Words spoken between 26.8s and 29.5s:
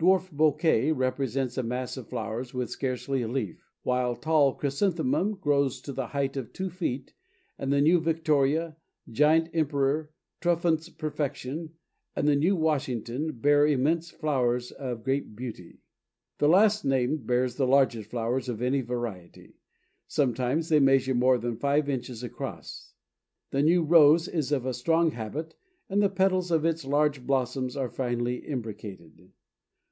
large blossoms are finely imbricated.